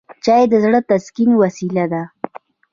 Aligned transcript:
چای 0.23 0.43
د 0.51 0.53
زړه 0.63 0.79
د 0.83 0.87
تسکین 0.89 1.29
وسیله 1.41 1.85
ده 1.91 2.03